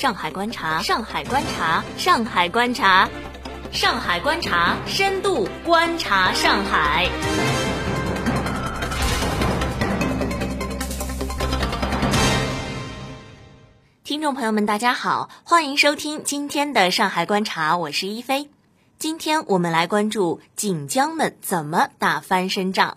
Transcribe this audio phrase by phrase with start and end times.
[0.00, 3.06] 上海观察，上海观察，上海观察，
[3.70, 7.10] 上海观察，深度观察上海。
[14.02, 18.48] 听众朋友们，大家好，欢迎收听今天的上海观察，我是一飞。
[18.98, 22.96] 今天我们来关注锦江们怎么打翻身仗。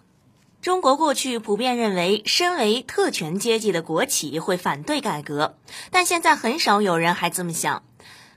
[0.64, 5.58] 中国过去普遍认为，身为特权阶级的国企会反对改革，
[5.92, 7.84] 但现在很少有人还这么想。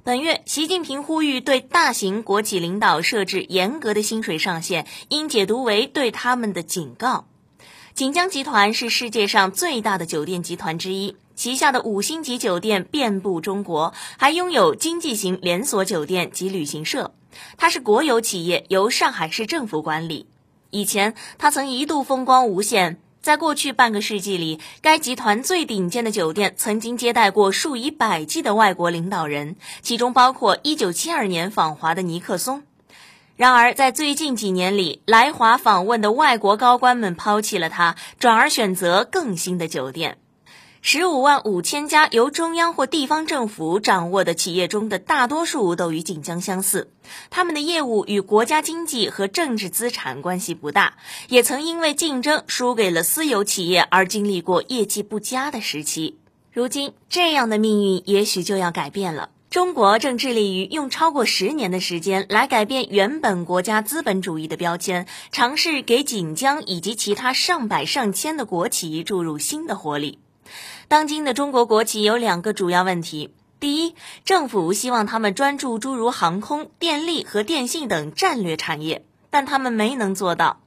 [0.03, 7.27] 本月，习近平呼吁对大型国企领导设置严格的薪水上限，应解读为对他们的警告。
[7.95, 11.17] 锦江集团是世界上最大的酒店集团之一。
[11.37, 17.15] 旗下的五星级酒店遍布中国，还拥有经济型连锁酒店及旅行社。
[17.57, 20.27] 它是国有企业，由上海市政府管理。
[20.71, 22.99] 以前，他曾一度风光无限。
[23.21, 32.63] 在过去半个世纪里，该集团最顶尖的酒店曾经接待过数以百计的外国领导人，其中包括1972年访华的尼克松。
[33.35, 40.19] 然而，在最近几年里，来华访问的外国高官们抛弃了他，转而选择更新的酒店。
[40.89, 46.93] 十五万五千家由中央或地方政府掌握的企业中的大多数都与锦江相似，
[47.29, 50.95] 他们的业务与国家经济和政治资产关系不大，
[51.29, 56.19] 也曾因为竞争输给了私有企业而经历过业绩不佳的时期。
[56.53, 59.31] 如今，这样的命运也许就要改变了。
[59.51, 70.21] 中国正致力于用超过十年的时间来改变原本国家资本主义的标签，尝试给锦江以及其他上百上千的国企注入新的活力。
[70.89, 73.95] 当今的中国国企有两个主要问题：第一，
[74.25, 80.61] 政府希望他们专注诸如航空、电力和电信等战略产业，但他们没能做到。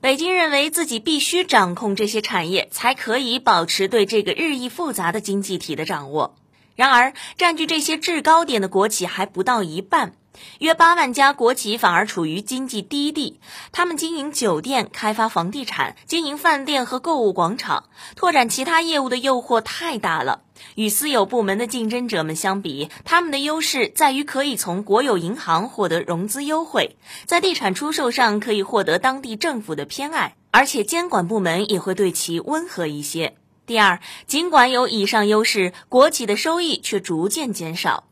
[0.00, 6.36] 北京认为自己必须掌控这些产业，才可以保持对这个日益复杂的经济体的掌握。
[6.76, 10.14] 然而，占据这些制高点的国企还不到一半。
[10.58, 13.40] 约八万家国企反而处于经济低地，
[13.72, 17.84] 他们经营酒店、开发房地产、经营饭店和购物广场，
[18.16, 20.42] 拓展其他业务的诱惑太大了。
[20.76, 33.36] 与私有部门的竞争者们相比，他们的优势在于可以从国有银行获得融资优惠，在地产出售上可以获得当地政府的偏爱，而且监管部门也会对其温和一些。
[33.66, 38.04] 第二，尽管有以上优势，国企的收益却逐渐减少。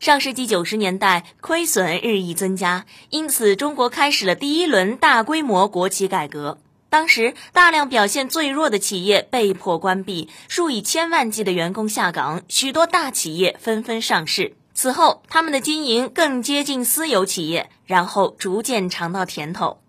[0.00, 6.56] 上世纪九十年代，亏损日益增加，因此中国开始了第一轮大规模国企改革。
[6.88, 14.54] 当时，大量表现最弱的企业被迫关闭，数以千万计的员工下岗，许多大企业纷纷上市。
[14.72, 19.79] 此后，他们的经营更接近私有企业，然后逐渐尝到甜头。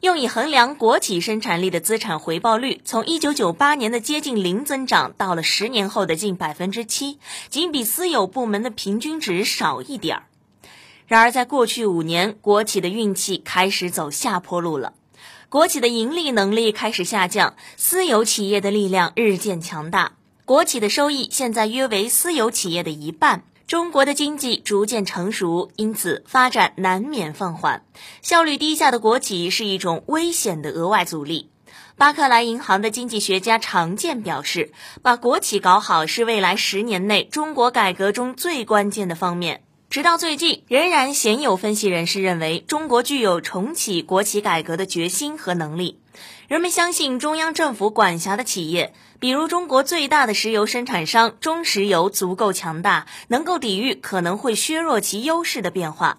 [0.00, 10.22] 用以衡量国企生产力的资产回报率，从一九九八年的接近零增长，到了十年后的近百分之七，仅比私有部门的平均值少一点儿。
[11.06, 14.94] 然而，在过去五年，国企的运气开始走下坡路了，
[15.48, 20.12] 国企的盈利能力开始下降，私有企业的力量日渐强大，
[20.44, 23.44] 国企的收益现在约为私有企业的一半。
[23.66, 27.82] 中国的经济逐渐成熟，因此发展难免放缓。
[28.20, 31.50] 效率低下的国企是一种危险的额外阻力。
[31.96, 34.70] 巴克莱银行的经济学家常健表示，
[35.00, 39.62] 把国企搞好是未来十年内中国改革中最关键的方面。
[39.94, 46.00] 直到最近，仍然鲜有分析人士认为，中国具有重启国企改革的决心和能力。
[46.48, 56.18] 人们相信中央政府管辖的企业，比如中国最大的石油生产商中石油，足够强大，能够抵御可能会削弱其优势的变化。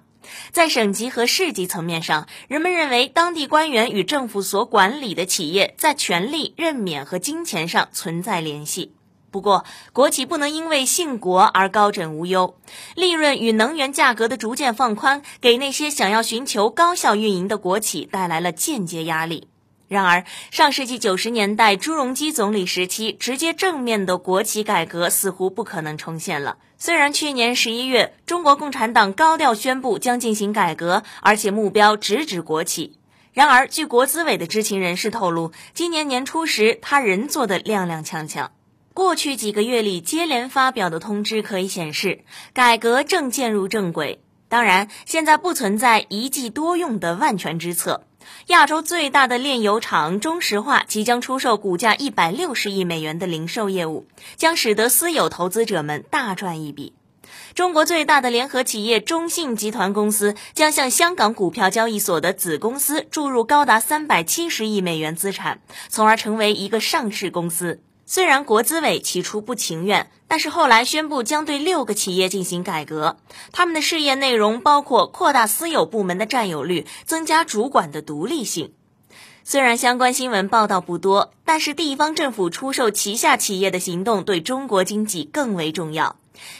[0.53, 8.93] 在省级和市级层面上，人们认为当地官员与政府所管理的企业在权力、任免和金钱上存在联系。
[9.35, 12.55] 不过，国企不能因为姓国而高枕无忧。
[12.95, 19.49] 利润与能源价格的逐渐放宽，给那些想要寻求高效运营的国企带来了间接压力。
[19.89, 26.55] 然而，上世纪九十年代朱镕基总理时期直接正面的国企改革似乎不可能重现了。
[26.77, 32.97] 虽然去年十一月中国共产党高调宣布将进行改革，而且目标直指国企，
[33.33, 38.47] 然而据国资委的知情人士透露，今年年初时他仍做得踉踉跄跄。
[38.95, 42.21] 过去几个月里接连发表的通知可以显示，
[42.53, 44.21] 改革正渐入正轨。
[44.47, 48.05] 当然，现在不存在一计多用的万全之策。
[48.47, 54.07] 亚洲最大的炼油厂中石化即将出售股价一百六十亿美元的零售业务，
[54.37, 56.93] 将使得私有投资者们大赚一笔。
[57.53, 65.59] 中国最大的联合企业中信集团公司将向香港股票交易所的子公司注入高达三百七十亿美元资产，
[65.89, 67.81] 从而成为一个上市公司。
[68.07, 73.17] 虽然国资委起初不情愿，但是后来宣布将对六个企业进行改革。
[73.51, 78.73] 他们的事业内容包括扩大私有部门的占有率，增加主管的独立性。
[79.43, 86.15] 虽然相关新闻报道不多，但是地方政府出售旗下企业的行动对中国经济更为重要。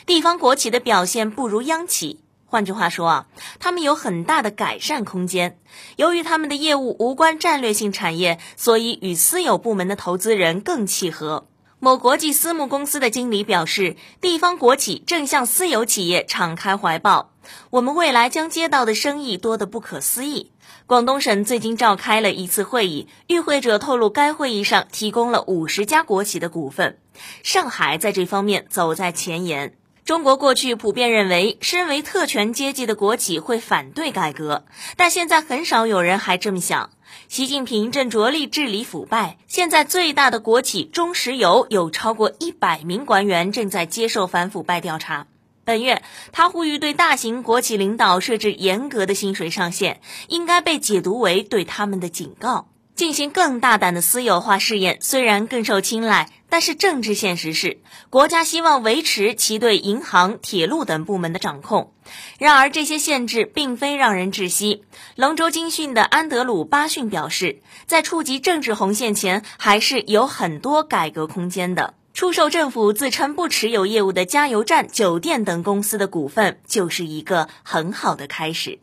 [0.06, 2.20] 地方国企的表现不如央企。
[2.46, 3.28] 换句话说啊，
[3.60, 5.60] 他们有很大的改善空间。
[5.98, 11.48] 由于他们的业务无关战略性产业，所以与私有部门的投资人更契合。
[11.80, 17.32] 某国际私募公司的经理表示，地方国企正向私有企业敞开怀抱。
[17.70, 20.52] 我们未来将接到的生意多得不可思议。
[20.88, 26.98] 广东省最近召开了一次会议，与会者透露，该会议上提供了五十家国企的股份。
[27.44, 29.76] 上海在这方面走在前沿。
[30.06, 34.64] 中国过去普遍认为，身为特权阶级的国企会反对改革，
[34.96, 36.92] 但现在很少有人还这么想。
[37.28, 45.26] 习近平正着力治理腐败，现在最大的国企中石油有超过一百名官员正在接受反腐败调查。
[45.64, 52.68] 本月，他呼吁对大型国企领导设置严格的薪水上限，应该被解读为对他们的警告。
[52.96, 61.92] 进行更大胆的私有化试验，虽然更受青睐，但是政治现实是，国家希望维持其对银行、铁路等部门的掌控。
[62.40, 64.84] 然而，这些限制并非让人窒息。
[65.16, 71.96] 龙州金讯的安德鲁巴逊表示，在触及政治红线前，还是有很多改革空间的。
[72.14, 78.80] 出售政府自称不持有业务的加油站、酒店等公司的股份，就是一个很好的开始。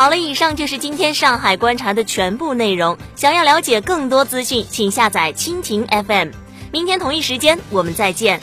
[0.00, 2.96] 好了，以上就是今天上海观察的全部内容。
[3.16, 6.30] 想要了解更多资讯，请下载蜻蜓 FM。
[6.72, 8.40] 明天同一时间，我们再见。